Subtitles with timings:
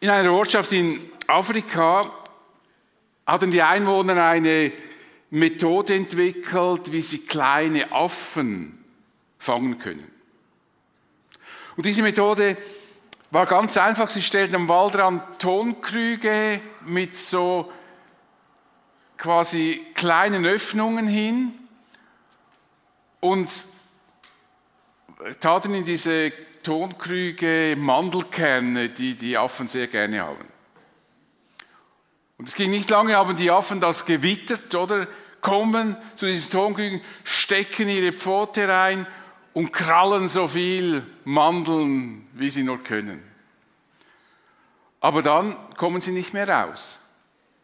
[0.00, 2.10] In einer Ortschaft in Afrika
[3.26, 4.72] hatten die Einwohner eine
[5.28, 8.82] Methode entwickelt, wie sie kleine Affen
[9.38, 10.10] fangen können.
[11.76, 12.56] Und diese Methode
[13.30, 14.08] war ganz einfach.
[14.08, 17.70] Sie stellten am Waldrand Tonkrüge mit so
[19.18, 21.52] quasi kleinen Öffnungen hin
[23.20, 23.50] und
[25.40, 26.32] taten in diese
[26.62, 30.46] Tonkrüge Mandelkerne, die die Affen sehr gerne haben.
[32.38, 35.06] Und es ging nicht lange, haben die Affen das gewittert, oder?
[35.40, 39.06] Kommen zu diesen Tonkrügen, stecken ihre Pfote rein
[39.52, 43.22] und krallen so viel Mandeln, wie sie nur können.
[45.00, 47.00] Aber dann kommen sie nicht mehr raus,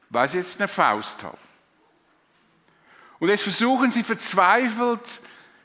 [0.09, 1.39] weil sie jetzt eine Faust haben.
[3.19, 5.21] Und jetzt versuchen sie verzweifelt,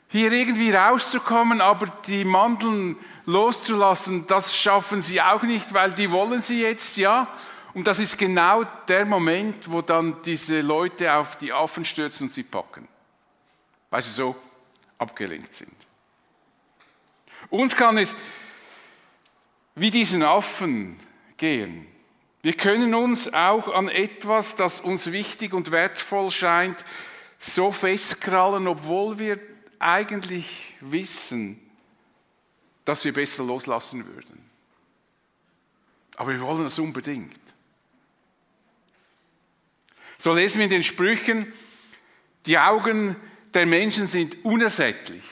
[0.08, 6.42] hier irgendwie rauszukommen, aber die Mandeln loszulassen, das schaffen sie auch nicht, weil die wollen
[6.42, 7.26] sie jetzt, ja.
[7.74, 12.32] Und das ist genau der Moment, wo dann diese Leute auf die Affen stürzen und
[12.32, 12.86] sie packen,
[13.90, 14.36] weil sie so
[14.98, 15.74] abgelenkt sind.
[17.48, 18.14] Uns kann es
[19.74, 20.98] wie diesen Affen
[21.36, 21.86] gehen.
[22.42, 26.84] Wir können uns auch an etwas, das uns wichtig und wertvoll scheint,
[27.38, 29.38] so festkrallen, obwohl wir
[29.78, 31.60] eigentlich wissen,
[32.84, 34.50] dass wir besser loslassen würden.
[36.16, 37.40] Aber wir wollen das unbedingt.
[40.18, 41.52] So lesen wir in den Sprüchen,
[42.46, 43.16] die Augen
[43.54, 45.22] der Menschen sind unersättlich.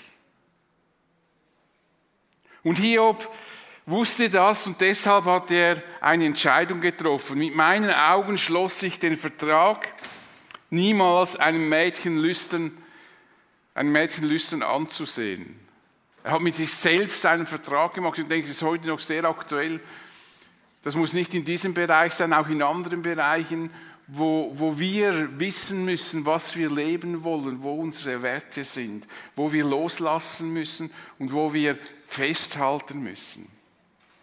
[2.62, 3.32] Und Hiob
[3.86, 7.38] wusste das und deshalb hat er eine Entscheidung getroffen.
[7.38, 9.94] Mit meinen Augen schloss ich den Vertrag,
[10.70, 12.76] niemals einem Mädchen lüstern,
[13.74, 15.59] ein Mädchen lüstern anzusehen.
[16.22, 18.18] Er hat mit sich selbst einen Vertrag gemacht.
[18.18, 19.80] Ich denke, das ist heute noch sehr aktuell.
[20.82, 23.70] Das muss nicht in diesem Bereich sein, auch in anderen Bereichen,
[24.06, 29.06] wo, wo wir wissen müssen, was wir leben wollen, wo unsere Werte sind,
[29.36, 33.50] wo wir loslassen müssen und wo wir festhalten müssen.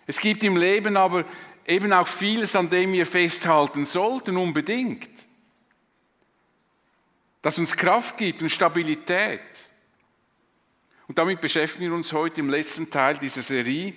[0.05, 1.25] Es gibt im Leben aber
[1.65, 5.27] eben auch vieles, an dem wir festhalten sollten, unbedingt.
[7.41, 9.66] Das uns Kraft gibt und Stabilität.
[11.07, 13.93] Und damit beschäftigen wir uns heute im letzten Teil dieser Serie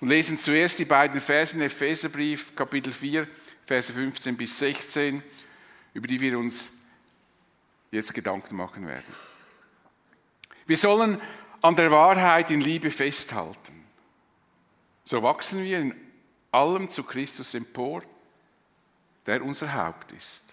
[0.00, 3.28] und lesen zuerst die beiden Verse in Epheserbrief, Kapitel 4,
[3.66, 5.22] Verse 15 bis 16,
[5.92, 6.72] über die wir uns
[7.90, 9.14] jetzt Gedanken machen werden.
[10.66, 11.20] Wir sollen
[11.60, 13.84] an der Wahrheit in Liebe festhalten.
[15.04, 15.94] So wachsen wir in
[16.50, 18.02] allem zu Christus empor,
[19.26, 20.44] der unser Haupt ist.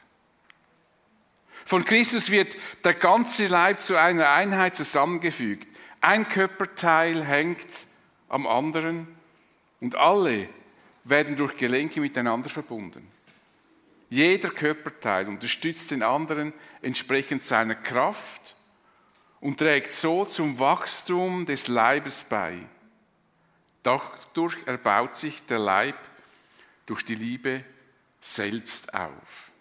[1.66, 5.68] Von Christus wird der ganze Leib zu einer Einheit zusammengefügt.
[6.02, 7.88] Ein Körperteil hängt
[8.30, 9.08] am anderen
[9.80, 10.50] und alle
[11.04, 13.12] werden durch Gelenke miteinander verbunden.
[14.10, 18.56] Jeder Körperteil unterstützt den anderen entsprechend seiner Kraft
[19.40, 22.60] und trägt so zum Wachstum des Leibes bei.
[23.84, 25.98] Dadurch erbaut sich der Leib
[26.86, 27.64] durch die Liebe
[28.22, 29.52] selbst auf.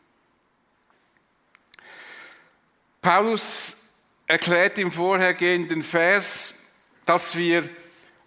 [3.03, 3.84] Paulus
[4.27, 6.73] erklärt im vorhergehenden Vers,
[7.05, 7.69] dass wir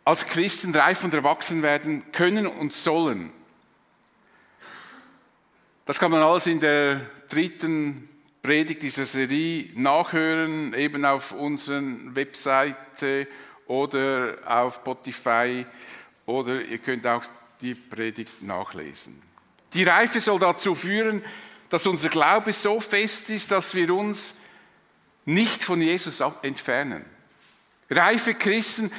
[0.05, 3.31] als Christen reif und erwachsen werden können und sollen.
[5.85, 8.09] Das kann man alles in der dritten
[8.41, 11.81] Predigt dieser Serie nachhören, eben auf unserer
[12.13, 13.27] Webseite
[13.67, 15.65] oder auf Spotify
[16.25, 17.23] oder ihr könnt auch
[17.61, 19.21] die Predigt nachlesen.
[19.73, 21.23] Die Reife soll dazu führen,
[21.69, 24.37] dass unser Glaube so fest ist, dass wir uns
[25.27, 27.05] nicht von Jesus entfernen.
[27.89, 28.91] Reife Christen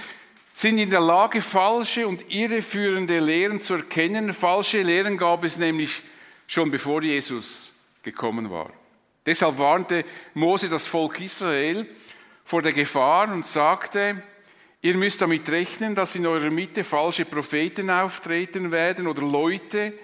[0.52, 4.34] sind in der Lage, falsche und irreführende Lehren zu erkennen.
[4.34, 6.02] Falsche Lehren gab es nämlich
[6.46, 8.70] schon bevor Jesus gekommen war.
[9.24, 11.88] Deshalb warnte Mose das Volk Israel
[12.44, 14.22] vor der Gefahr und sagte,
[14.82, 19.94] ihr müsst damit rechnen, dass in eurer Mitte falsche Propheten auftreten werden oder Leute,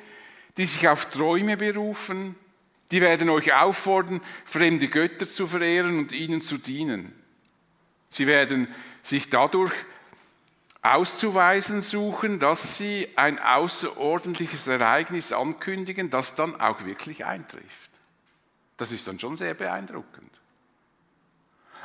[0.57, 2.37] die sich auf Träume berufen,
[2.95, 7.13] die werden euch auffordern, fremde Götter zu verehren und ihnen zu dienen.
[8.09, 8.69] Sie werden
[9.03, 9.73] sich dadurch
[10.81, 17.91] auszuweisen suchen, dass sie ein außerordentliches Ereignis ankündigen, das dann auch wirklich eintrifft.
[18.77, 20.41] Das ist dann schon sehr beeindruckend.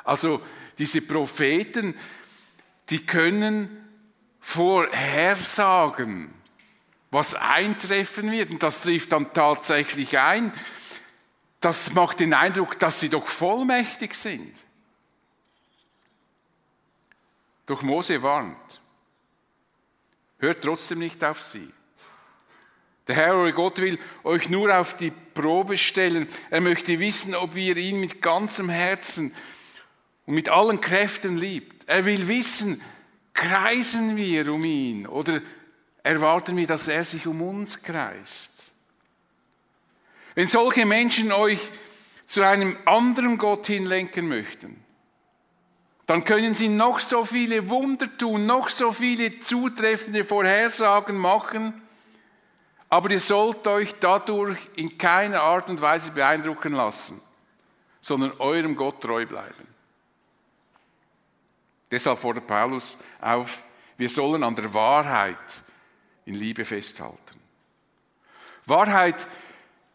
[0.04, 0.40] Also
[0.78, 1.96] diese Propheten,
[2.92, 3.84] die können
[4.42, 6.32] vorhersagen,
[7.10, 10.54] was eintreffen wird, und das trifft dann tatsächlich ein.
[11.60, 14.66] Das macht den Eindruck, dass sie doch vollmächtig sind.
[17.66, 18.82] Doch Mose warnt.
[20.40, 21.72] Hört trotzdem nicht auf sie.
[23.08, 26.28] Der Herr, euer Gott, will euch nur auf die Probe stellen.
[26.50, 29.36] Er möchte wissen, ob ihr ihn mit ganzem Herzen
[30.26, 31.90] und mit allen Kräften liebt.
[31.90, 32.82] Er will wissen,
[33.34, 35.42] kreisen wir um ihn oder
[36.04, 38.59] erwarten wir, dass er sich um uns kreist.
[40.40, 41.60] Wenn solche Menschen euch
[42.26, 44.82] zu einem anderen Gott hinlenken möchten,
[46.06, 51.82] dann können sie noch so viele Wunder tun, noch so viele zutreffende Vorhersagen machen,
[52.88, 57.20] aber ihr sollt euch dadurch in keiner Art und Weise beeindrucken lassen,
[58.00, 59.68] sondern eurem Gott treu bleiben.
[61.92, 63.62] Deshalb fordert Paulus auf,
[63.98, 65.64] wir sollen an der Wahrheit
[66.24, 67.42] in Liebe festhalten.
[68.66, 69.49] Wahrheit ist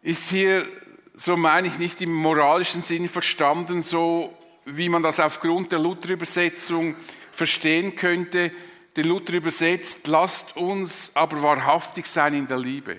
[0.05, 0.69] hier,
[1.15, 4.37] so meine ich, nicht im moralischen Sinn verstanden, so
[4.67, 6.95] wie man das aufgrund der Luther-Übersetzung
[7.33, 8.53] verstehen könnte,
[8.97, 12.97] den Luther übersetzt, lasst uns aber wahrhaftig sein in der Liebe.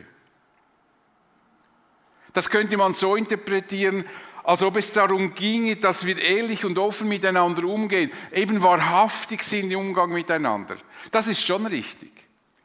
[2.33, 4.03] Das könnte man so interpretieren,
[4.43, 9.71] als ob es darum ginge, dass wir ehrlich und offen miteinander umgehen, eben wahrhaftig sind
[9.71, 10.77] im Umgang miteinander.
[11.11, 12.11] Das ist schon richtig.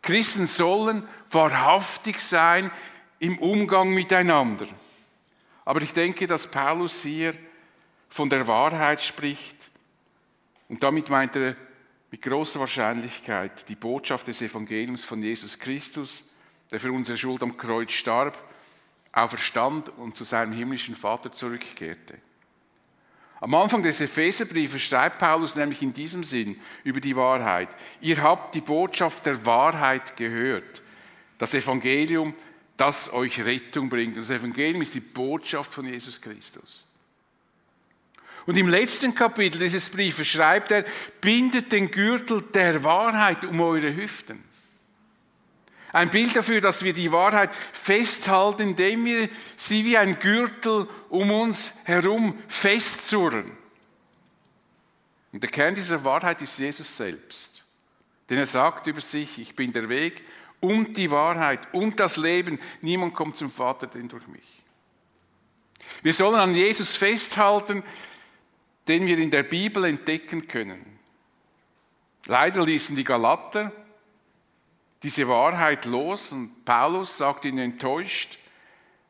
[0.02, 2.70] Christen sollen wahrhaftig sein
[3.20, 4.66] im Umgang miteinander.
[5.64, 7.34] Aber ich denke, dass Paulus hier
[8.08, 9.70] von der Wahrheit spricht
[10.68, 11.54] und damit meint er
[12.10, 16.34] mit großer Wahrscheinlichkeit die Botschaft des Evangeliums von Jesus Christus,
[16.70, 18.42] der für unsere Schuld am Kreuz starb,
[19.12, 22.18] auferstand und zu seinem himmlischen Vater zurückkehrte.
[23.40, 27.68] Am Anfang des Epheserbriefes schreibt Paulus nämlich in diesem Sinn über die Wahrheit.
[28.00, 30.82] Ihr habt die Botschaft der Wahrheit gehört.
[31.38, 32.34] Das Evangelium,
[32.80, 34.16] das euch Rettung bringt.
[34.16, 36.86] Das Evangelium ist die Botschaft von Jesus Christus.
[38.46, 40.84] Und im letzten Kapitel dieses Briefes schreibt er,
[41.20, 44.42] bindet den Gürtel der Wahrheit um eure Hüften.
[45.92, 51.30] Ein Bild dafür, dass wir die Wahrheit festhalten, indem wir sie wie ein Gürtel um
[51.30, 53.50] uns herum festzurren.
[55.32, 57.64] Und der Kern dieser Wahrheit ist Jesus selbst.
[58.30, 60.24] Denn er sagt über sich, ich bin der Weg
[60.60, 62.58] und die Wahrheit und das Leben.
[62.80, 64.62] Niemand kommt zum Vater denn durch mich.
[66.02, 67.82] Wir sollen an Jesus festhalten,
[68.88, 70.98] den wir in der Bibel entdecken können.
[72.26, 73.72] Leider ließen die Galater
[75.02, 78.38] diese Wahrheit los und Paulus sagt ihnen enttäuscht,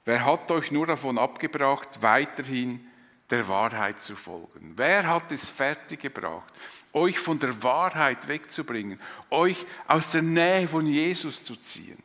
[0.04, 2.86] wer hat euch nur davon abgebracht, weiterhin
[3.28, 4.74] der Wahrheit zu folgen?
[4.76, 6.52] Wer hat es fertiggebracht,
[6.92, 9.00] euch von der Wahrheit wegzubringen,
[9.30, 12.02] euch aus der Nähe von Jesus zu ziehen?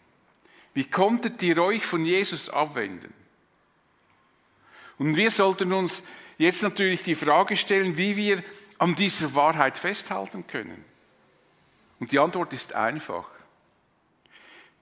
[0.74, 3.14] Wie konntet ihr euch von Jesus abwenden?
[4.98, 8.44] Und wir sollten uns jetzt natürlich die Frage stellen, wie wir
[8.78, 10.84] an dieser Wahrheit festhalten können.
[12.00, 13.26] Und die Antwort ist einfach.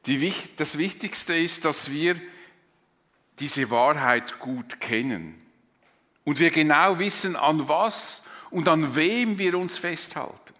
[0.05, 2.19] Die, das Wichtigste ist, dass wir
[3.39, 5.39] diese Wahrheit gut kennen
[6.23, 8.23] und wir genau wissen, an was
[8.53, 10.53] und an wem wir uns festhalten.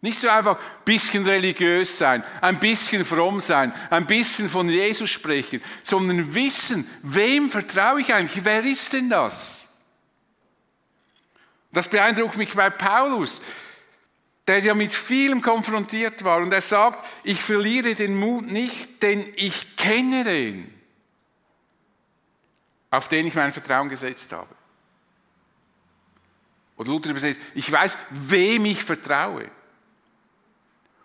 [0.00, 5.10] Nicht so einfach ein bisschen religiös sein, ein bisschen fromm sein, ein bisschen von Jesus
[5.10, 8.44] sprechen, sondern wissen, wem vertraue ich eigentlich?
[8.44, 9.68] Wer ist denn das?
[11.72, 13.42] Das beeindruckt mich bei Paulus,
[14.46, 16.38] der ja mit vielem konfrontiert war.
[16.38, 20.72] Und er sagt, ich verliere den Mut nicht, denn ich kenne den,
[22.90, 24.54] auf den ich mein Vertrauen gesetzt habe.
[26.76, 29.50] Oder Luther übersetzt, ich weiß, wem ich vertraue.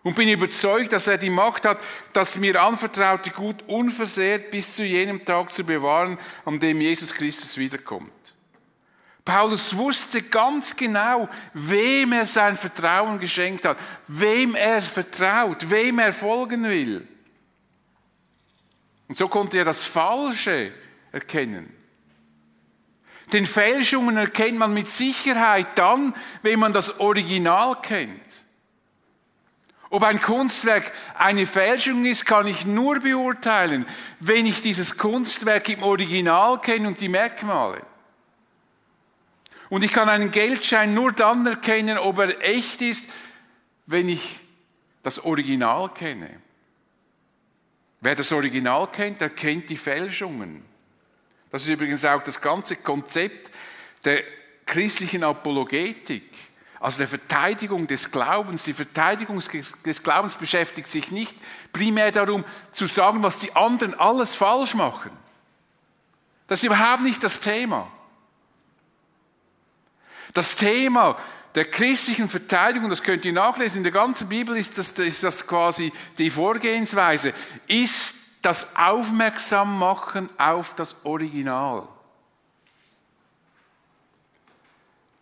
[0.04, 1.80] Und bin überzeugt, dass er die Macht hat,
[2.12, 7.58] das mir anvertraute Gut unversehrt bis zu jenem Tag zu bewahren, an dem Jesus Christus
[7.58, 8.12] wiederkommt.
[9.24, 16.12] Paulus wusste ganz genau, wem er sein Vertrauen geschenkt hat, wem er vertraut, wem er
[16.12, 17.08] folgen will.
[19.08, 20.74] Und so konnte er das Falsche
[21.12, 21.81] erkennen.
[23.34, 28.20] Den Fälschungen erkennt man mit Sicherheit dann, wenn man das Original kennt.
[29.90, 33.86] Ob ein Kunstwerk eine Fälschung ist, kann ich nur beurteilen,
[34.20, 37.82] wenn ich dieses Kunstwerk im Original kenne und die Merkmale.
[39.70, 43.10] Und ich kann einen Geldschein nur dann erkennen, ob er echt ist,
[43.86, 44.40] wenn ich
[45.04, 46.30] das Original kenne.
[48.00, 50.71] Wer das Original kennt, der kennt die Fälschungen.
[51.52, 53.52] Das ist übrigens auch das ganze Konzept
[54.06, 54.24] der
[54.66, 56.24] christlichen Apologetik,
[56.80, 58.64] also der Verteidigung des Glaubens.
[58.64, 59.42] Die Verteidigung
[59.86, 61.36] des Glaubens beschäftigt sich nicht
[61.74, 65.12] primär darum zu sagen, was die anderen alles falsch machen.
[66.48, 67.92] Das ist überhaupt nicht das Thema.
[70.34, 71.18] Das Thema
[71.54, 75.46] der christlichen Verteidigung, das könnt ihr nachlesen, in der ganzen Bibel ist das, ist das
[75.46, 77.34] quasi die Vorgehensweise,
[77.68, 81.88] ist das Aufmerksam machen auf das Original.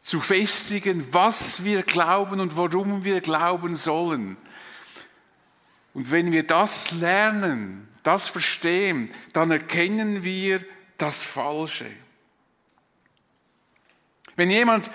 [0.01, 4.37] Zu festigen, was wir glauben und warum wir glauben sollen.
[5.93, 10.63] Und wenn wir das lernen, das verstehen, dann erkennen wir
[10.97, 11.89] das Falsche.
[14.35, 14.89] Wenn jemand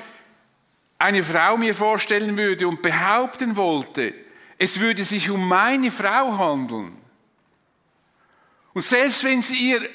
[0.98, 4.14] eine Frau mir vorstellen würde und behaupten wollte,
[4.56, 6.96] es würde sich um meine Frau handeln,
[8.74, 9.88] und selbst wenn sie ihr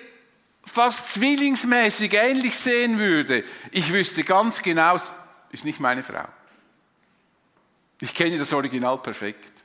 [0.65, 4.97] fast zwillingsmäßig ähnlich sehen würde, ich wüsste ganz genau,
[5.51, 6.25] ist nicht meine Frau.
[7.99, 9.63] Ich kenne das Original perfekt.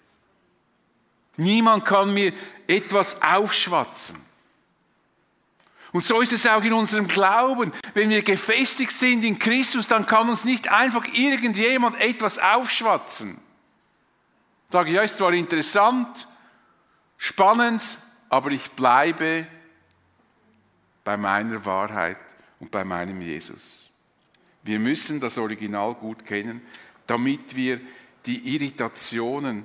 [1.37, 2.33] Niemand kann mir
[2.67, 4.21] etwas aufschwatzen.
[5.93, 7.73] Und so ist es auch in unserem Glauben.
[7.93, 13.41] Wenn wir gefestigt sind in Christus, dann kann uns nicht einfach irgendjemand etwas aufschwatzen.
[14.71, 16.27] Sage ich, ja, ist zwar interessant,
[17.17, 17.81] spannend,
[18.35, 19.47] aber ich bleibe
[21.05, 22.19] bei meiner Wahrheit
[22.59, 24.03] und bei meinem Jesus.
[24.65, 26.61] Wir müssen das Original gut kennen,
[27.07, 27.81] damit wir
[28.27, 29.65] die Irritationen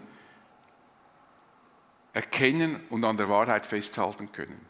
[2.14, 4.64] erkennen und an der Wahrheit festhalten können.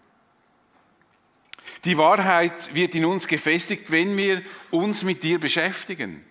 [1.83, 4.41] Die Wahrheit wird in uns gefestigt, wenn wir
[4.71, 6.23] uns mit dir beschäftigen.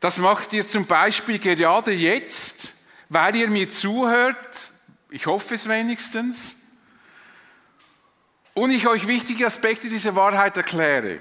[0.00, 2.74] Das macht ihr zum Beispiel gerade jetzt,
[3.08, 4.74] weil ihr mir zuhört,
[5.10, 6.54] ich hoffe es wenigstens,
[8.54, 11.20] und ich euch wichtige Aspekte dieser Wahrheit erkläre.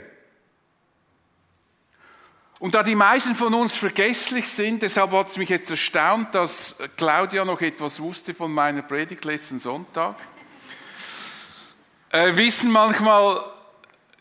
[2.60, 6.80] Und da die meisten von uns vergesslich sind, deshalb hat es mich jetzt erstaunt, dass
[6.98, 10.16] Claudia noch etwas wusste von meiner Predigt letzten Sonntag,
[12.10, 13.44] äh, wissen manchmal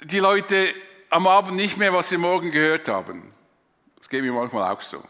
[0.02, 0.74] die Leute
[1.08, 3.32] am Abend nicht mehr, was sie morgen gehört haben.
[3.96, 5.02] Das geht mir manchmal auch so.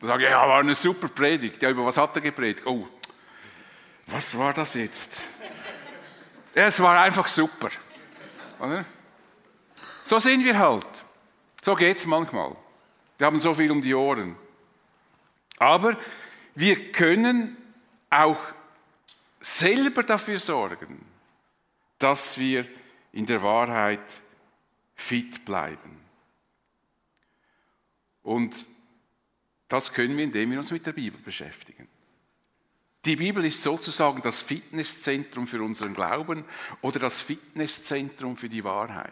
[0.00, 1.62] Da sage ich, ja, war eine super Predigt.
[1.62, 2.66] Ja, über was hat er gepredigt?
[2.66, 2.88] Oh,
[4.06, 5.24] was war das jetzt?
[6.54, 7.70] Es war einfach super.
[10.04, 10.86] So sind wir halt.
[11.62, 12.56] So geht es manchmal.
[13.18, 14.36] Wir haben so viel um die Ohren.
[15.58, 15.98] Aber
[16.54, 17.56] wir können
[18.10, 18.38] auch
[19.40, 21.04] selber dafür sorgen,
[21.98, 22.66] dass wir
[23.12, 24.22] in der Wahrheit
[24.94, 26.00] fit bleiben.
[28.22, 28.66] Und
[29.68, 31.88] das können wir, indem wir uns mit der Bibel beschäftigen.
[33.04, 36.44] Die Bibel ist sozusagen das Fitnesszentrum für unseren Glauben
[36.80, 39.10] oder das Fitnesszentrum für die Wahrheit.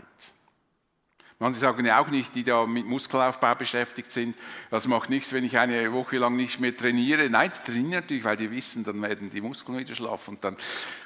[1.43, 4.37] Manche sagen ja auch nicht, die da mit Muskelaufbau beschäftigt sind,
[4.71, 7.29] das macht nichts, wenn ich eine Woche lang nicht mehr trainiere.
[7.29, 10.35] Nein, die trainieren natürlich, weil die wissen, dann werden die Muskeln wieder schlafen.
[10.35, 10.57] Und, dann,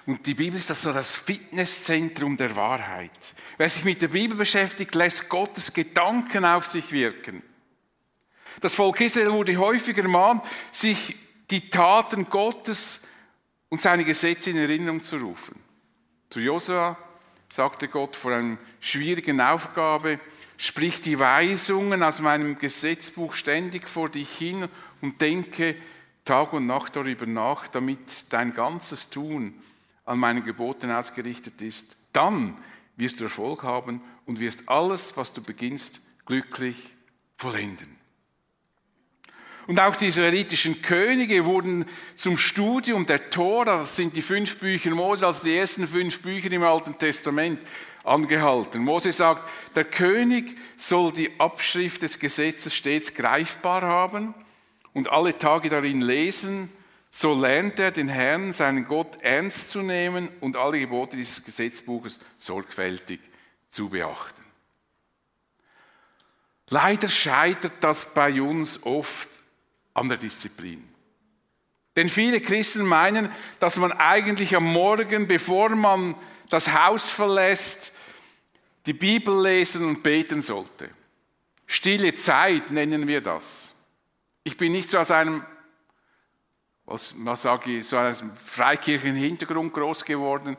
[0.04, 3.34] und die Bibel ist das so das Fitnesszentrum der Wahrheit.
[3.56, 7.42] Wer sich mit der Bibel beschäftigt, lässt Gottes Gedanken auf sich wirken.
[8.60, 11.16] Das Volk Israel wurde häufig ermahnt, sich
[11.50, 13.06] die Taten Gottes
[13.68, 15.58] und seine Gesetze in Erinnerung zu rufen.
[16.30, 16.96] Zu Josua
[17.48, 20.18] sagte Gott vor einer schwierigen Aufgabe,
[20.56, 24.68] sprich die Weisungen aus meinem Gesetzbuch ständig vor dich hin
[25.00, 25.76] und denke
[26.24, 29.54] Tag und Nacht darüber nach, damit dein ganzes Tun
[30.04, 31.96] an meinen Geboten ausgerichtet ist.
[32.12, 32.56] Dann
[32.96, 36.94] wirst du Erfolg haben und wirst alles, was du beginnst, glücklich
[37.36, 37.95] vollenden.
[39.66, 44.90] Und auch die israelitischen Könige wurden zum Studium der Tora, das sind die fünf Bücher
[44.90, 47.60] Mose, also die ersten fünf Bücher im Alten Testament,
[48.04, 48.84] angehalten.
[48.84, 49.42] Mose sagt,
[49.74, 54.34] der König soll die Abschrift des Gesetzes stets greifbar haben
[54.92, 56.70] und alle Tage darin lesen,
[57.10, 62.20] so lernt er den Herrn, seinen Gott, ernst zu nehmen und alle Gebote dieses Gesetzbuches
[62.38, 63.20] sorgfältig
[63.70, 64.44] zu beachten.
[66.68, 69.28] Leider scheitert das bei uns oft
[69.96, 70.86] an der Disziplin.
[71.96, 76.14] Denn viele Christen meinen, dass man eigentlich am Morgen, bevor man
[76.50, 77.92] das Haus verlässt,
[78.84, 80.90] die Bibel lesen und beten sollte.
[81.66, 83.72] Stille Zeit nennen wir das.
[84.44, 85.42] Ich bin nicht so aus einem,
[86.84, 90.56] was, was sage ich, so einem freikirchlichen Hintergrund groß geworden.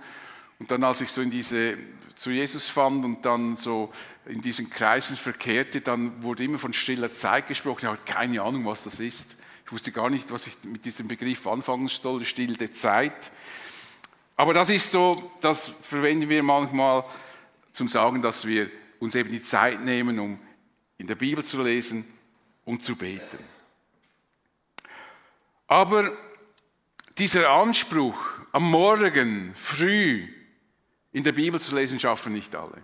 [0.59, 1.77] Und dann, als ich so in diese,
[2.15, 3.93] zu Jesus fand und dann so
[4.27, 7.79] in diesen Kreisen verkehrte, dann wurde immer von stiller Zeit gesprochen.
[7.81, 9.37] Ich habe keine Ahnung, was das ist.
[9.65, 13.31] Ich wusste gar nicht, was ich mit diesem Begriff anfangen soll, stille Zeit.
[14.35, 17.03] Aber das ist so, das verwenden wir manchmal
[17.71, 18.69] zum Sagen, dass wir
[18.99, 20.39] uns eben die Zeit nehmen, um
[20.97, 22.05] in der Bibel zu lesen
[22.65, 23.39] und zu beten.
[25.67, 26.11] Aber
[27.17, 28.17] dieser Anspruch,
[28.51, 30.27] am Morgen früh
[31.11, 32.81] in der Bibel zu lesen, schaffen nicht alle.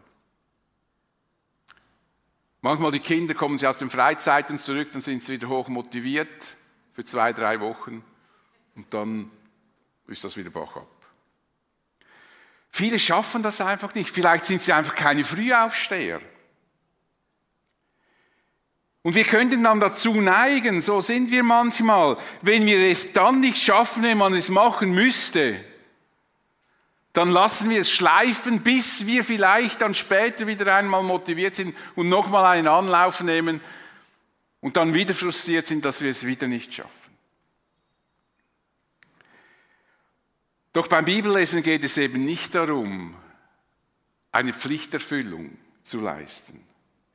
[2.64, 6.56] Manchmal die Kinder kommen sie aus den Freizeiten zurück, dann sind sie wieder hoch motiviert
[6.94, 8.06] für zwei, drei Wochen
[8.76, 9.30] und dann
[10.08, 10.88] ist das wieder Bach ab.
[12.70, 14.10] Viele schaffen das einfach nicht.
[14.10, 16.22] Vielleicht sind sie einfach keine Frühaufsteher.
[19.02, 23.62] Und wir könnten dann dazu neigen, so sind wir manchmal, wenn wir es dann nicht
[23.62, 25.60] schaffen, wenn man es machen müsste,
[27.14, 32.10] dann lassen wir es schleifen, bis wir vielleicht dann später wieder einmal motiviert sind und
[32.10, 33.62] nochmal einen Anlauf nehmen
[34.60, 36.90] und dann wieder frustriert sind, dass wir es wieder nicht schaffen.
[40.74, 43.16] Doch beim Bibellesen geht es eben nicht darum,
[44.32, 46.60] eine Pflichterfüllung zu leisten.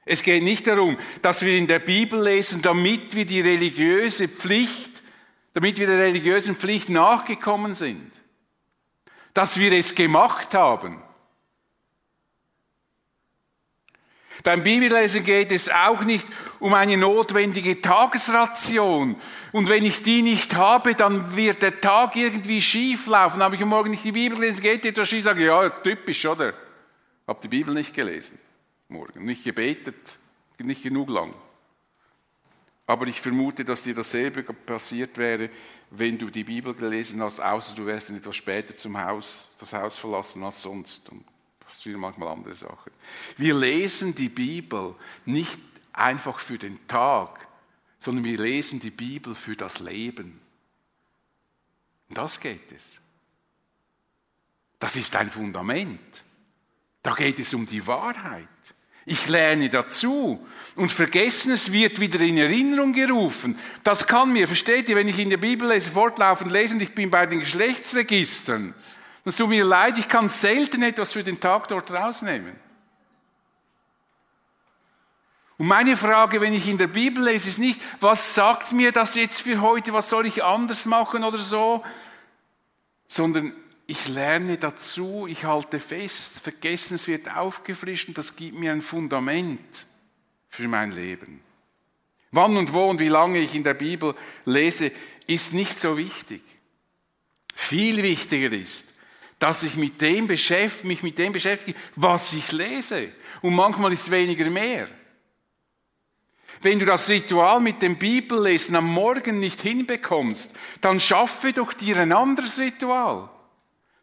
[0.04, 5.02] Es geht nicht darum, dass wir in der Bibel lesen, damit wir die religiöse Pflicht,
[5.54, 8.12] damit wir der religiösen Pflicht nachgekommen sind.
[9.34, 11.02] Dass wir es gemacht haben.
[14.44, 16.26] Beim Bibellesen geht es auch nicht
[16.60, 19.16] um eine notwendige Tagesration.
[19.52, 23.42] Und wenn ich die nicht habe, dann wird der Tag irgendwie schief laufen.
[23.42, 26.54] Habe ich am Morgen nicht die Bibel gelesen, geht etwas schief, sage ja, typisch, oder?
[27.26, 28.38] Habe die Bibel nicht gelesen
[28.88, 29.24] morgen.
[29.24, 30.18] Nicht gebetet,
[30.58, 31.34] nicht genug lang.
[32.86, 35.50] Aber ich vermute, dass dir dasselbe passiert wäre,
[35.90, 39.96] wenn du die Bibel gelesen hast, außer du wärst etwas später zum Haus, das Haus
[39.98, 41.08] verlassen als sonst.
[41.08, 41.24] Dann
[41.60, 42.92] passieren manchmal andere Sachen.
[43.36, 45.58] Wir lesen die Bibel nicht
[45.92, 47.46] einfach für den Tag,
[47.98, 50.40] sondern wir lesen die Bibel für das Leben.
[52.08, 53.00] Und das geht es.
[54.78, 56.24] Das ist ein Fundament.
[57.02, 58.48] Da geht es um die Wahrheit.
[59.08, 60.46] Ich lerne dazu.
[60.76, 63.58] Und Vergessenes wird wieder in Erinnerung gerufen.
[63.82, 66.94] Das kann mir, versteht ihr, wenn ich in der Bibel lese, fortlaufend lese und ich
[66.94, 68.74] bin bei den Geschlechtsregistern,
[69.24, 72.54] dann tut mir leid, ich kann selten etwas für den Tag dort rausnehmen.
[75.56, 79.16] Und meine Frage, wenn ich in der Bibel lese, ist nicht, was sagt mir das
[79.16, 81.82] jetzt für heute, was soll ich anders machen oder so,
[83.08, 83.52] sondern
[83.90, 89.86] ich lerne dazu, ich halte fest, Vergessenes wird aufgefrischt und das gibt mir ein Fundament
[90.50, 91.40] für mein Leben.
[92.30, 94.92] Wann und wo und wie lange ich in der Bibel lese,
[95.26, 96.42] ist nicht so wichtig.
[97.54, 98.92] Viel wichtiger ist,
[99.38, 103.08] dass ich mit dem mich mit dem beschäftige, was ich lese.
[103.40, 104.86] Und manchmal ist weniger mehr.
[106.60, 111.96] Wenn du das Ritual mit dem Bibellesen am Morgen nicht hinbekommst, dann schaffe doch dir
[111.96, 113.30] ein anderes Ritual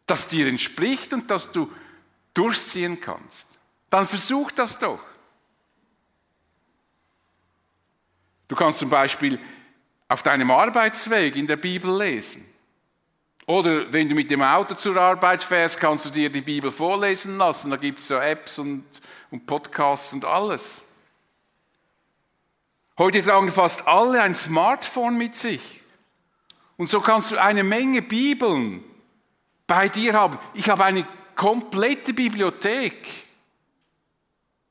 [0.06, 1.70] das dir entspricht und das du
[2.32, 3.58] durchziehen kannst.
[3.90, 5.00] Dann versuch das doch.
[8.48, 9.40] Du kannst zum Beispiel
[10.08, 12.46] auf deinem Arbeitsweg in der Bibel lesen.
[13.46, 17.38] Oder wenn du mit dem Auto zur Arbeit fährst, kannst du dir die Bibel vorlesen
[17.38, 17.70] lassen.
[17.70, 18.84] Da gibt es so Apps und,
[19.30, 20.84] und Podcasts und alles.
[22.98, 25.80] Heute tragen fast alle ein Smartphone mit sich.
[26.76, 28.82] Und so kannst du eine Menge Bibeln
[29.66, 30.38] bei dir haben.
[30.54, 33.06] Ich habe eine komplette Bibliothek.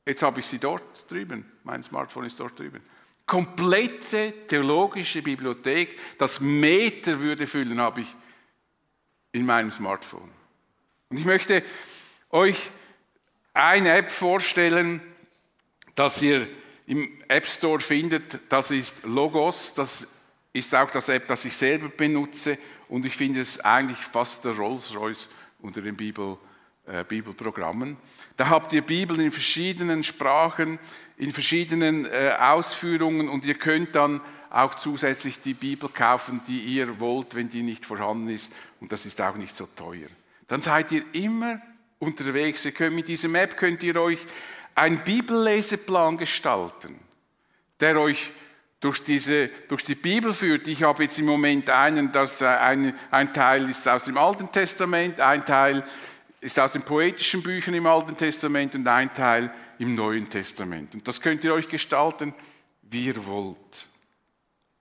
[0.05, 1.51] Jetzt habe ich sie dort drüben.
[1.63, 2.81] Mein Smartphone ist dort drüben.
[3.25, 8.15] Komplette theologische Bibliothek, das Meter würde füllen, habe ich
[9.31, 10.29] in meinem Smartphone.
[11.10, 11.63] Und ich möchte
[12.29, 12.69] euch
[13.53, 15.01] eine App vorstellen,
[15.95, 16.47] dass ihr
[16.88, 18.39] im App Store findet.
[18.49, 19.73] Das ist Logos.
[19.73, 20.19] Das
[20.53, 22.58] ist auch das App, das ich selber benutze.
[22.88, 25.30] Und ich finde es eigentlich fast der Rolls-Royce
[25.62, 26.38] unter den Bibel,
[26.86, 27.98] äh, Bibelprogrammen.
[28.38, 30.80] Da habt ihr Bibeln in verschiedenen Sprachen,
[31.17, 37.00] in verschiedenen äh, Ausführungen und ihr könnt dann auch zusätzlich die Bibel kaufen, die ihr
[37.00, 38.54] wollt, wenn die nicht vorhanden ist.
[38.80, 40.08] Und das ist auch nicht so teuer.
[40.48, 41.60] Dann seid ihr immer
[42.00, 42.63] unterwegs.
[42.65, 44.26] Ihr könnt mit diesem App könnt ihr euch
[44.76, 47.00] einen Bibelleseplan gestalten,
[47.80, 48.32] der euch
[48.86, 50.67] durch, diese, durch die Bibel führt.
[50.67, 55.19] Ich habe jetzt im Moment einen, das ein, ein Teil ist aus dem Alten Testament,
[55.19, 55.84] ein Teil
[56.39, 60.93] ist aus den poetischen Büchern im Alten Testament und ein Teil im Neuen Testament.
[60.93, 62.36] Und das könnt ihr euch gestalten,
[62.84, 63.88] wie ihr wollt.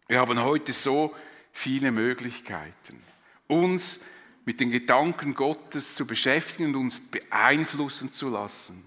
[0.06, 1.14] Wir haben heute so
[1.50, 3.02] viele Möglichkeiten,
[3.48, 4.04] uns
[4.44, 8.84] mit den Gedanken Gottes zu beschäftigen und uns beeinflussen zu lassen.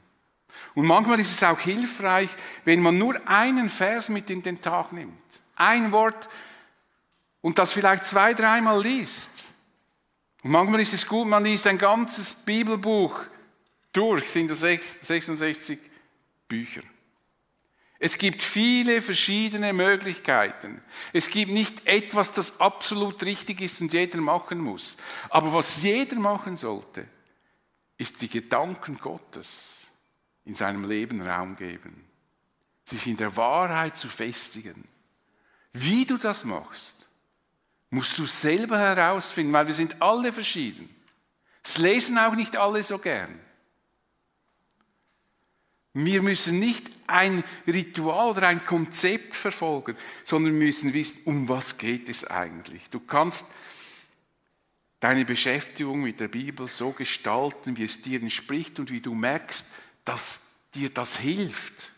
[0.75, 2.29] Und manchmal ist es auch hilfreich,
[2.65, 5.21] wenn man nur einen Vers mit in den Tag nimmt.
[5.55, 6.29] Ein Wort
[7.41, 9.47] und das vielleicht zwei, dreimal liest.
[10.43, 13.19] Und manchmal ist es gut, man liest ein ganzes Bibelbuch
[13.91, 15.79] durch, sind das 66
[16.47, 16.81] Bücher.
[17.99, 20.81] Es gibt viele verschiedene Möglichkeiten.
[21.13, 24.97] Es gibt nicht etwas, das absolut richtig ist und jeder machen muss.
[25.29, 27.07] Aber was jeder machen sollte,
[27.97, 29.86] ist die Gedanken Gottes
[30.47, 32.03] in seinem Leben Raum geben,
[32.85, 34.87] sich in der Wahrheit zu festigen.
[35.73, 37.07] Wie du das machst,
[37.89, 40.93] Musst du selber herausfinden, weil wir sind alle verschieden.
[41.63, 43.39] Es lesen auch nicht alle so gern.
[45.93, 51.77] Wir müssen nicht ein Ritual oder ein Konzept verfolgen, sondern wir müssen wissen, um was
[51.77, 52.89] geht es eigentlich.
[52.89, 53.53] Du kannst
[54.99, 59.65] deine Beschäftigung mit der Bibel so gestalten, wie es dir entspricht und wie du merkst,
[60.07, 61.91] dass dir das hilft.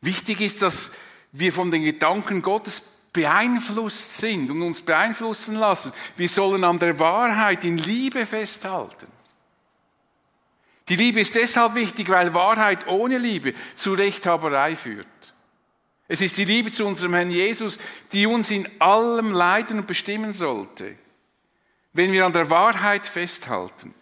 [0.00, 0.92] Wichtig ist, dass
[1.32, 5.92] wir von den Gedanken Gottes beeinflusst sind und uns beeinflussen lassen.
[6.16, 9.06] Wir sollen an der Wahrheit in Liebe festhalten.
[10.88, 15.06] Die Liebe ist deshalb wichtig, weil Wahrheit ohne Liebe zu Rechthaberei führt.
[16.08, 17.78] Es ist die Liebe zu unserem Herrn Jesus,
[18.12, 20.96] die uns in allem leiten und bestimmen sollte.
[21.92, 23.94] Wenn wir an der Wahrheit festhalten,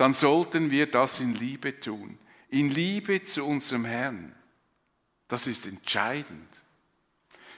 [0.00, 2.18] dann sollten wir das in Liebe tun.
[2.48, 4.34] In Liebe zu unserem Herrn.
[5.28, 6.48] Das ist entscheidend.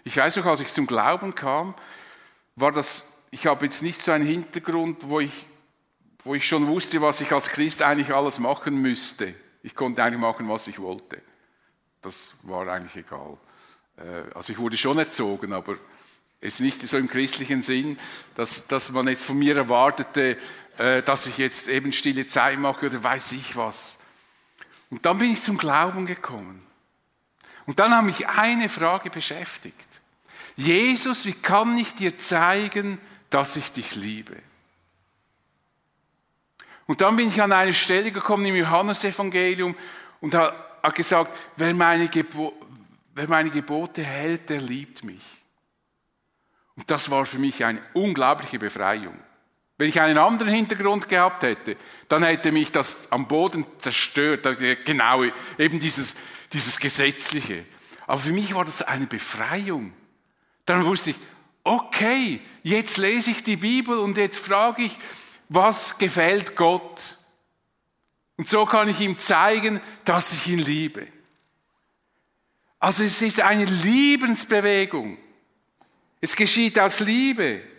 [0.05, 1.75] Ich weiß noch, als ich zum Glauben kam,
[2.57, 5.47] war das, ich habe jetzt nicht so einen Hintergrund, wo ich
[6.25, 9.35] wo ich schon wusste, was ich als Christ eigentlich alles machen müsste.
[9.63, 11.21] Ich konnte eigentlich machen, was ich wollte.
[12.01, 13.37] Das war eigentlich egal.
[13.97, 15.77] Äh, also ich wurde schon erzogen, aber
[16.41, 17.99] es ist nicht so im christlichen Sinn,
[18.35, 20.37] dass, dass man jetzt von mir erwartete,
[20.77, 23.99] dass ich jetzt eben stille Zeit mache oder weiß ich was.
[24.91, 26.65] Und dann bin ich zum Glauben gekommen.
[27.67, 29.77] Und dann hat mich eine Frage beschäftigt.
[30.57, 32.99] Jesus, wie kann ich dir zeigen,
[33.31, 34.37] dass ich dich liebe?
[36.87, 39.75] Und dann bin ich an eine Stelle gekommen im Johannesevangelium
[40.21, 42.53] und habe gesagt, wer meine, Gebo
[43.15, 45.23] wer meine Gebote hält, der liebt mich.
[46.77, 49.19] Und das war für mich eine unglaubliche Befreiung.
[49.83, 54.47] Wenn ich einen anderen Hintergrund gehabt hätte, dann hätte mich das am Boden zerstört,
[54.85, 55.25] genau
[55.59, 56.15] eben dieses,
[56.53, 57.65] dieses Gesetzliche.
[58.07, 59.93] Aber für mich war das eine Befreiung.
[60.67, 61.17] Dann wusste ich,
[61.65, 64.97] okay, jetzt lese ich die Bibel und jetzt frage ich,
[65.49, 67.17] was gefällt Gott.
[68.37, 71.09] Und so kann ich ihm zeigen, dass ich ihn liebe.
[72.79, 75.19] Also es ist eine Liebensbewegung.
[76.21, 77.72] Es geschieht aus Liebe.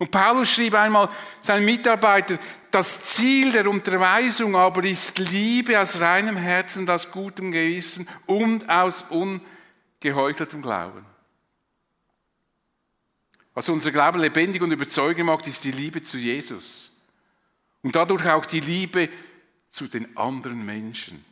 [0.00, 1.10] Und Paulus schrieb einmal
[1.42, 2.38] seinen Mitarbeitern,
[2.70, 9.04] das Ziel der Unterweisung aber ist Liebe aus reinem Herzen aus gutem Gewissen und aus
[9.10, 11.04] ungeheucheltem Glauben.
[13.52, 17.02] Was unser Glauben lebendig und überzeugend macht, ist die Liebe zu Jesus.
[17.82, 19.10] Und dadurch auch die Liebe
[19.68, 21.22] zu den anderen Menschen.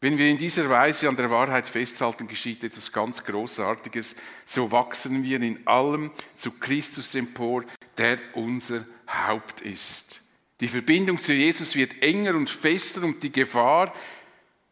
[0.00, 4.16] Wenn wir in dieser Weise an der Wahrheit festhalten, geschieht etwas ganz Großartiges.
[4.44, 7.64] So wachsen wir in allem zu Christus empor,
[7.96, 10.22] der unser Haupt ist.
[10.60, 13.92] Die Verbindung zu Jesus wird enger und fester und die Gefahr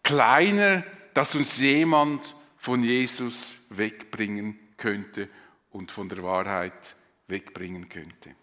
[0.03, 0.85] kleiner,
[1.15, 5.29] dass uns jemand von Jesus wegbringen könnte
[5.71, 6.97] und von der Wahrheit
[7.29, 8.35] wegbringen könnte.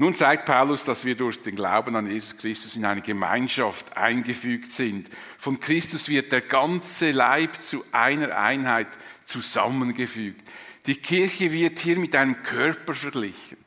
[0.00, 4.70] Nun zeigt Paulus, dass wir durch den Glauben an Jesus Christus in eine Gemeinschaft eingefügt
[4.70, 5.10] sind.
[5.38, 8.86] Von Christus wird der ganze Leib zu einer Einheit
[9.24, 10.48] zusammengefügt.
[10.86, 13.58] Die Kirche wird hier mit einem Körper verglichen.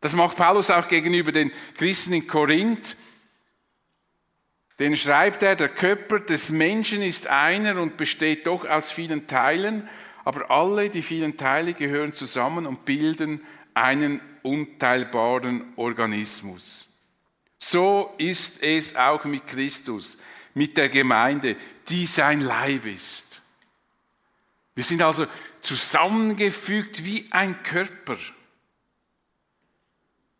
[0.00, 2.96] Das macht Paulus auch gegenüber den Christen in Korinth.
[4.78, 9.88] Den schreibt er, der Körper des Menschen ist einer und besteht doch aus vielen Teilen,
[10.24, 13.42] aber alle die vielen Teile gehören zusammen und bilden
[13.82, 17.02] einen unteilbaren Organismus.
[17.58, 20.18] So ist es auch mit Christus,
[20.54, 21.56] mit der Gemeinde,
[21.88, 23.42] die sein Leib ist.
[24.74, 25.26] Wir sind also
[25.60, 28.16] zusammengefügt wie ein Körper.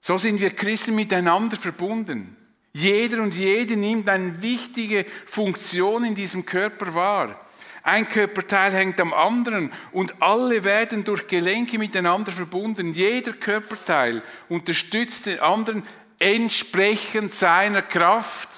[0.00, 2.36] So sind wir Christen miteinander verbunden.
[2.72, 7.47] Jeder und jede nimmt eine wichtige Funktion in diesem Körper wahr.
[7.82, 12.92] Ein Körperteil hängt am anderen und alle werden durch Gelenke miteinander verbunden.
[12.92, 15.82] Jeder Körperteil unterstützt den anderen
[16.18, 18.48] entsprechend seiner Kraft.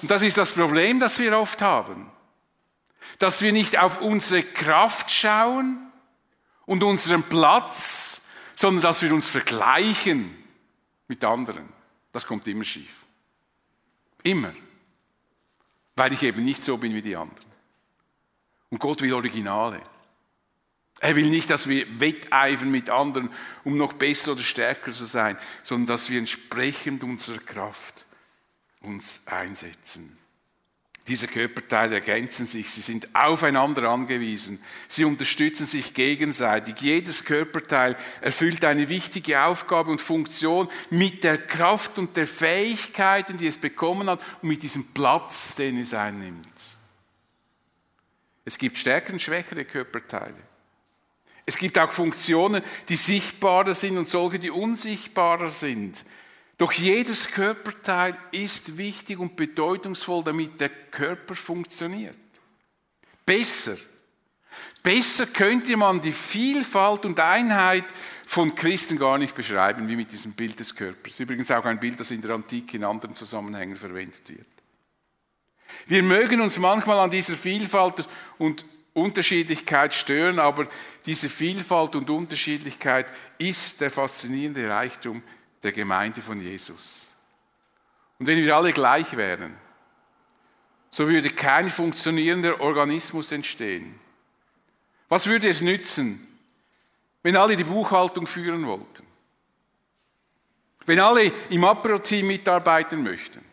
[0.00, 2.10] Und das ist das Problem, das wir oft haben.
[3.18, 5.92] Dass wir nicht auf unsere Kraft schauen
[6.66, 10.36] und unseren Platz, sondern dass wir uns vergleichen
[11.08, 11.68] mit anderen.
[12.12, 12.90] Das kommt immer schief.
[14.22, 14.52] Immer
[15.96, 17.46] weil ich eben nicht so bin wie die anderen.
[18.70, 19.80] Und Gott will Originale.
[21.00, 23.28] Er will nicht, dass wir wetteifern mit anderen,
[23.64, 28.06] um noch besser oder stärker zu sein, sondern dass wir entsprechend unserer Kraft
[28.80, 30.16] uns einsetzen.
[31.08, 36.76] Diese Körperteile ergänzen sich, sie sind aufeinander angewiesen, sie unterstützen sich gegenseitig.
[36.80, 43.48] Jedes Körperteil erfüllt eine wichtige Aufgabe und Funktion mit der Kraft und der Fähigkeiten, die
[43.48, 46.46] es bekommen hat und mit diesem Platz, den es einnimmt.
[48.44, 50.34] Es gibt stärkere und schwächere Körperteile.
[51.44, 56.04] Es gibt auch Funktionen, die sichtbarer sind und solche, die unsichtbarer sind.
[56.62, 62.14] Doch jedes Körperteil ist wichtig und bedeutungsvoll, damit der Körper funktioniert.
[63.26, 63.76] Besser.
[64.80, 67.82] Besser könnte man die Vielfalt und Einheit
[68.28, 71.18] von Christen gar nicht beschreiben, wie mit diesem Bild des Körpers.
[71.18, 74.46] Übrigens auch ein Bild, das in der Antike in anderen Zusammenhängen verwendet wird.
[75.88, 80.68] Wir mögen uns manchmal an dieser Vielfalt und Unterschiedlichkeit stören, aber
[81.06, 83.06] diese Vielfalt und Unterschiedlichkeit
[83.38, 85.24] ist der faszinierende Reichtum
[85.62, 87.08] der Gemeinde von Jesus.
[88.18, 89.56] Und wenn wir alle gleich wären,
[90.90, 93.98] so würde kein funktionierender Organismus entstehen.
[95.08, 96.26] Was würde es nützen,
[97.22, 99.06] wenn alle die Buchhaltung führen wollten?
[100.84, 103.44] Wenn alle im Apro-Team mitarbeiten möchten?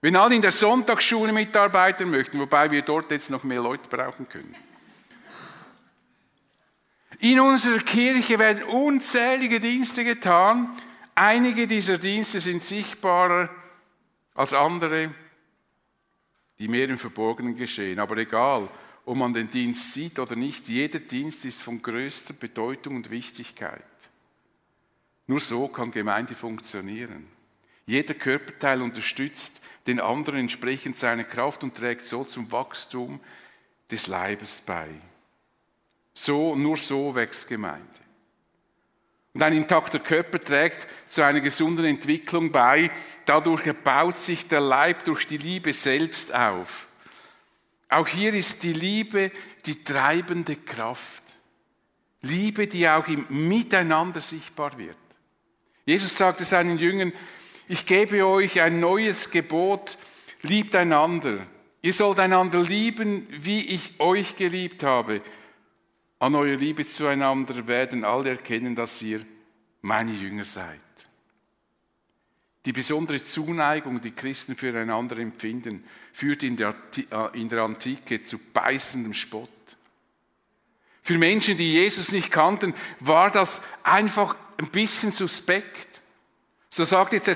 [0.00, 4.28] Wenn alle in der Sonntagsschule mitarbeiten möchten, wobei wir dort jetzt noch mehr Leute brauchen
[4.28, 4.54] können.
[7.20, 10.76] In unserer Kirche werden unzählige Dienste getan.
[11.14, 13.48] Einige dieser Dienste sind sichtbarer
[14.34, 15.14] als andere,
[16.58, 17.98] die mehr im Verborgenen geschehen.
[17.98, 18.68] Aber egal,
[19.04, 23.84] ob man den Dienst sieht oder nicht, jeder Dienst ist von größter Bedeutung und Wichtigkeit.
[25.26, 27.26] Nur so kann Gemeinde funktionieren.
[27.86, 33.20] Jeder Körperteil unterstützt den anderen entsprechend seiner Kraft und trägt so zum Wachstum
[33.90, 34.88] des Leibes bei.
[36.14, 37.88] So, nur so wächst Gemeinde.
[39.34, 42.90] Und ein intakter Körper trägt zu einer gesunden Entwicklung bei.
[43.24, 46.86] Dadurch erbaut sich der Leib durch die Liebe selbst auf.
[47.88, 49.32] Auch hier ist die Liebe
[49.66, 51.22] die treibende Kraft.
[52.22, 54.96] Liebe, die auch im Miteinander sichtbar wird.
[55.84, 57.12] Jesus sagte seinen Jüngern,
[57.68, 59.98] ich gebe euch ein neues Gebot,
[60.42, 61.38] liebt einander.
[61.82, 65.20] Ihr sollt einander lieben, wie ich euch geliebt habe.
[66.18, 69.24] An eurer Liebe zueinander werden alle erkennen, dass ihr
[69.82, 70.80] meine Jünger seid.
[72.64, 76.74] Die besondere Zuneigung, die Christen füreinander empfinden, führt in der,
[77.10, 79.50] äh, Antike zu beißendem Spott.
[81.02, 86.00] Für Menschen, die Jesus nicht kannten, war das einfach ein bisschen suspekt.
[86.70, 87.28] So sagt jetzt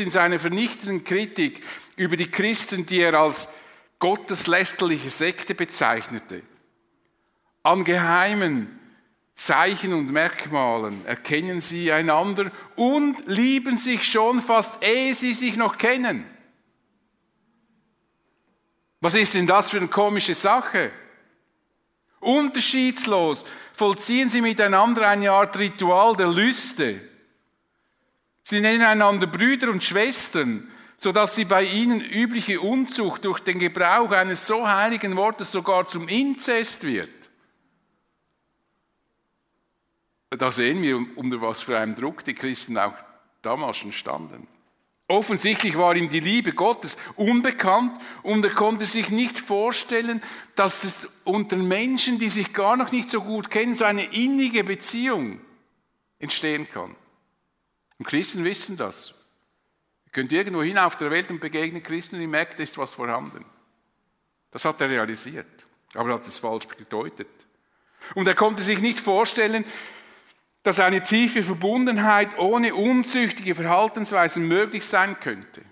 [0.00, 1.64] in seiner vernichtenden Kritik
[1.96, 3.48] über die Christen, die er als
[3.98, 6.42] gotteslästerliche Sekte bezeichnete.
[7.68, 8.80] An geheimen
[9.34, 15.76] Zeichen und Merkmalen erkennen sie einander und lieben sich schon fast, ehe sie sich noch
[15.76, 16.24] kennen.
[19.02, 20.92] Was ist denn das für eine komische Sache?
[22.20, 26.98] Unterschiedslos vollziehen sie miteinander eine Art Ritual der Lüste.
[28.44, 34.10] Sie nennen einander Brüder und Schwestern, sodass sie bei ihnen übliche Unzucht durch den Gebrauch
[34.12, 37.17] eines so heiligen Wortes sogar zum Inzest wird.
[40.30, 42.94] Da sehen wir, unter was für einem Druck die Christen auch
[43.42, 44.46] damals schon standen.
[45.10, 50.22] Offensichtlich war ihm die Liebe Gottes unbekannt und er konnte sich nicht vorstellen,
[50.54, 54.64] dass es unter Menschen, die sich gar noch nicht so gut kennen, so eine innige
[54.64, 55.40] Beziehung
[56.18, 56.94] entstehen kann.
[57.98, 59.14] Und Christen wissen das.
[60.04, 62.76] Ihr könnt irgendwo hin auf der Welt und begegnen Christen und ihr merkt, da ist
[62.76, 63.46] was vorhanden.
[64.50, 67.28] Das hat er realisiert, aber er hat es falsch gedeutet.
[68.14, 69.64] Und er konnte sich nicht vorstellen,
[70.68, 75.62] dass eine tiefe Verbundenheit ohne unzüchtige Verhaltensweisen möglich sein könnte.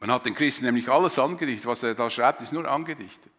[0.00, 3.30] Man hat den Christen nämlich alles angedichtet, was er da schreibt, ist nur angedichtet.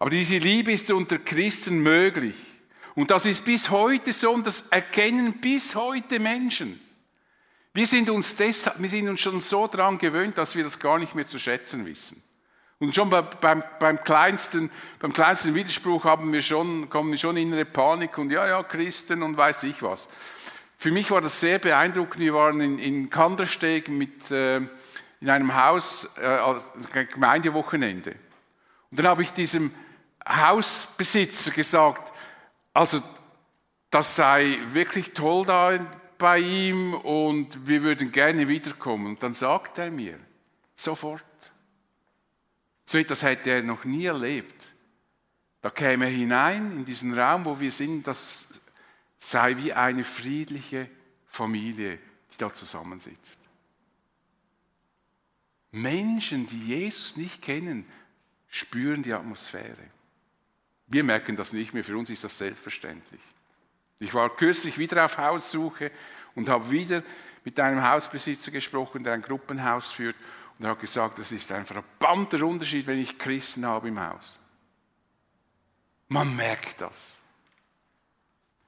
[0.00, 2.34] Aber diese Liebe ist unter Christen möglich.
[2.96, 6.80] Und das ist bis heute so und das erkennen bis heute Menschen.
[7.72, 10.98] Wir sind uns, deshalb, wir sind uns schon so daran gewöhnt, dass wir das gar
[10.98, 12.20] nicht mehr zu schätzen wissen.
[12.80, 17.64] Und schon beim, beim, kleinsten, beim kleinsten Widerspruch haben wir schon, kommen wir schon innere
[17.64, 20.08] Panik und ja, ja, Christen und weiß ich was.
[20.76, 22.20] Für mich war das sehr beeindruckend.
[22.20, 24.56] Wir waren in, in Kandersteg mit, äh,
[25.20, 28.16] in einem Haus, äh, Gemeindewochenende.
[28.90, 29.72] Und dann habe ich diesem
[30.28, 32.12] Hausbesitzer gesagt,
[32.72, 33.02] also
[33.90, 35.78] das sei wirklich toll da
[36.18, 39.06] bei ihm und wir würden gerne wiederkommen.
[39.06, 40.18] Und dann sagt er mir
[40.74, 41.24] sofort,
[42.84, 44.74] so etwas hätte er noch nie erlebt.
[45.60, 48.48] Da käme er hinein in diesen Raum, wo wir sind, das
[49.18, 50.88] sei wie eine friedliche
[51.26, 51.98] Familie,
[52.32, 53.40] die da zusammensitzt.
[55.70, 57.86] Menschen, die Jesus nicht kennen,
[58.48, 59.90] spüren die Atmosphäre.
[60.86, 63.20] Wir merken das nicht mehr, für uns ist das selbstverständlich.
[63.98, 65.90] Ich war kürzlich wieder auf Haussuche
[66.34, 67.02] und habe wieder
[67.44, 70.16] mit einem Hausbesitzer gesprochen, der ein Gruppenhaus führt.
[70.58, 74.40] Und er hat gesagt, das ist ein verbannter Unterschied, wenn ich Christen habe im Haus.
[76.08, 77.20] Man merkt das.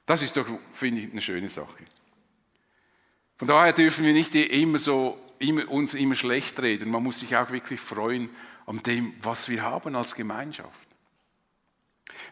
[0.05, 1.85] Das ist doch, finde ich, eine schöne Sache.
[3.39, 6.91] Von daher dürfen wir nicht immer so, immer, uns immer schlecht reden.
[6.91, 8.31] Man muss sich auch wirklich freuen
[8.67, 10.87] an dem, was wir haben als Gemeinschaft.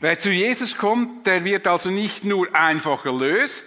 [0.01, 3.67] Wer zu Jesus kommt, der wird also nicht nur einfach erlöst,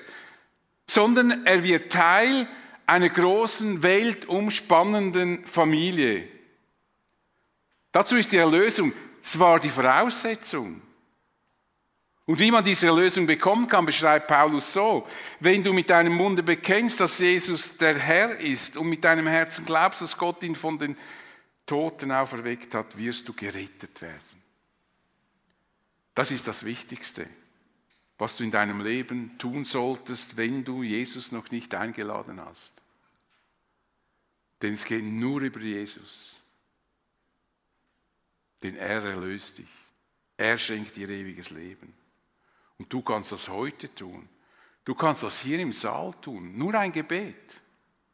[0.87, 2.47] sondern er wird Teil
[2.87, 6.27] einer großen, weltumspannenden Familie.
[7.91, 10.81] Dazu ist die Erlösung zwar die Voraussetzung.
[12.25, 15.07] Und wie man diese Erlösung bekommen kann, beschreibt Paulus so.
[15.39, 19.65] Wenn du mit deinem Munde bekennst, dass Jesus der Herr ist und mit deinem Herzen
[19.65, 20.97] glaubst, dass Gott ihn von den
[21.65, 24.43] Toten auferweckt hat, wirst du gerettet werden.
[26.15, 27.27] Das ist das Wichtigste,
[28.17, 32.81] was du in deinem Leben tun solltest, wenn du Jesus noch nicht eingeladen hast.
[34.61, 36.41] Denn es geht nur über Jesus.
[38.63, 39.69] Denn er erlöst dich.
[40.35, 41.93] Er schenkt dir ewiges Leben.
[42.77, 44.27] Und du kannst das heute tun.
[44.83, 46.57] Du kannst das hier im Saal tun.
[46.57, 47.61] Nur ein Gebet.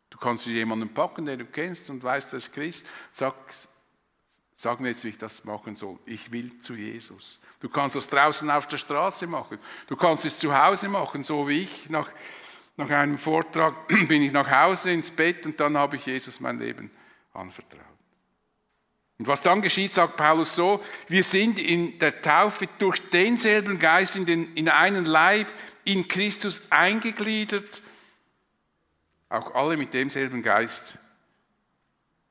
[0.09, 2.85] Du kannst jemanden packen, den du kennst und weißt, das ist Christ.
[3.11, 3.35] Sag,
[4.55, 5.99] sag mir jetzt, wie ich das machen soll.
[6.05, 7.39] Ich will zu Jesus.
[7.59, 9.57] Du kannst das draußen auf der Straße machen.
[9.87, 11.89] Du kannst es zu Hause machen, so wie ich.
[11.89, 12.09] Nach,
[12.77, 16.59] nach einem Vortrag bin ich nach Hause ins Bett und dann habe ich Jesus mein
[16.59, 16.91] Leben
[17.33, 17.81] anvertraut.
[19.19, 24.15] Und was dann geschieht, sagt Paulus so, wir sind in der Taufe durch denselben Geist
[24.15, 25.47] in, den, in einen Leib
[25.85, 27.81] in Christus eingegliedert,
[29.29, 30.97] auch alle mit demselben Geist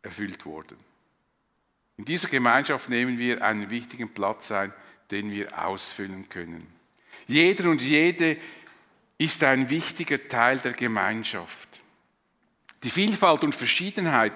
[0.03, 0.77] erfüllt wurden.
[2.03, 4.73] In dieser Gemeinschaft nehmen wir einen wichtigen Platz ein,
[5.13, 6.67] den wir ausfüllen können.
[7.29, 8.39] Jeder und jede
[9.19, 11.81] ist ein wichtiger Teil der Gemeinschaft.
[12.83, 14.33] Die Vielfalt und Verschiedenheit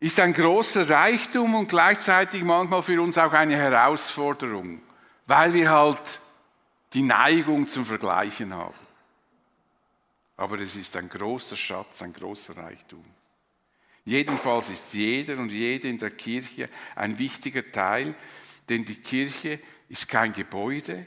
[0.00, 4.82] ist ein großer Reichtum und gleichzeitig manchmal für uns auch eine Herausforderung,
[5.28, 6.20] weil wir halt
[6.92, 8.74] die Neigung zum Vergleichen haben.
[10.36, 13.04] Aber es ist ein großer Schatz, ein großer Reichtum.
[14.04, 18.14] Jedenfalls ist jeder und jede in der Kirche ein wichtiger Teil,
[18.68, 21.06] denn die Kirche ist kein Gebäude,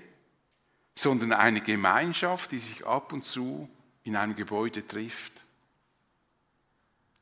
[0.95, 3.69] sondern eine Gemeinschaft, die sich ab und zu
[4.03, 5.45] in einem Gebäude trifft.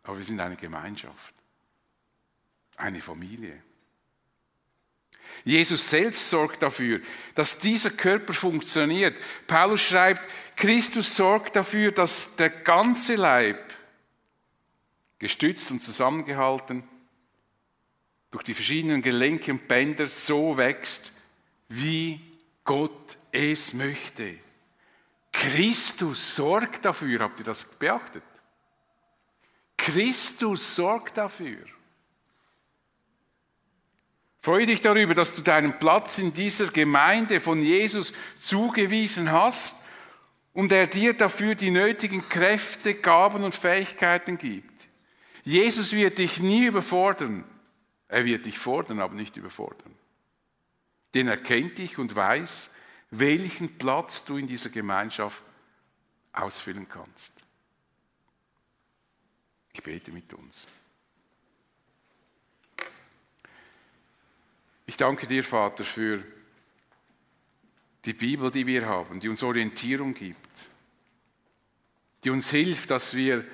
[0.04, 1.34] Aber wir sind eine Gemeinschaft,
[2.78, 3.62] eine Familie.
[5.44, 7.02] Jesus selbst sorgt dafür,
[7.34, 9.18] dass dieser Körper funktioniert.
[9.48, 10.22] Paulus schreibt,
[10.56, 13.75] Christus sorgt dafür, dass der ganze Leib,
[15.20, 16.84] gestützt und zusammengehalten,
[18.32, 21.14] durch die verschiedenen Gelenke und Bänder so wächst,
[21.70, 22.20] wie
[22.64, 24.38] Gott es möchte.
[25.32, 28.24] Christus sorgt dafür, habt ihr das beachtet?
[29.78, 31.66] Christus sorgt dafür.
[34.40, 39.78] Freue dich darüber, dass du deinen Platz in dieser Gemeinde von Jesus zugewiesen hast
[40.54, 44.75] und er dir dafür die nötigen Kräfte, Gaben und Fähigkeiten gibt.
[45.46, 47.46] Jesus wird dich nie überfordern.
[48.10, 49.96] Er wird dich fordern, aber nicht überfordern
[51.16, 52.72] denn er kennt dich und weiß,
[53.10, 55.44] welchen Platz du in dieser Gemeinschaft
[56.34, 57.42] ausfüllen kannst.
[59.72, 60.68] Ich bete mit uns.
[64.86, 66.24] Ich danke dir, Vater, für
[68.04, 70.70] die Bibel, die wir haben, die uns Orientierung gibt,
[72.24, 73.46] die uns hilft, dass wir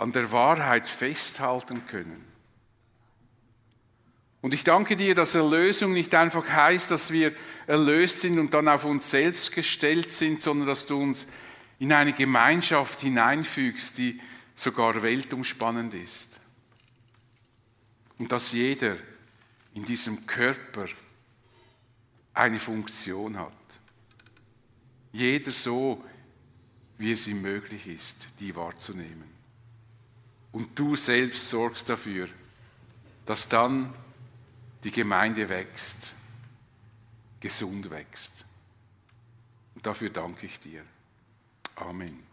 [0.00, 2.24] an der Wahrheit festhalten können.
[4.40, 7.34] Und ich danke dir, dass Erlösung nicht einfach heißt, dass wir
[7.66, 11.26] erlöst sind und dann auf uns selbst gestellt sind, sondern dass du uns
[11.78, 14.18] in eine Gemeinschaft hineinfügst, die
[14.54, 16.40] sogar weltumspannend ist.
[18.18, 18.96] Und dass jeder
[19.74, 20.86] in diesem Körper
[22.32, 23.52] eine Funktion hat.
[25.12, 26.02] Jeder so,
[26.96, 29.39] wie es ihm möglich ist, die wahrzunehmen.
[30.52, 32.28] Und du selbst sorgst dafür,
[33.26, 33.92] dass dann
[34.82, 36.14] die Gemeinde wächst,
[37.38, 38.44] gesund wächst.
[39.74, 40.84] Und dafür danke ich dir.
[41.76, 42.29] Amen.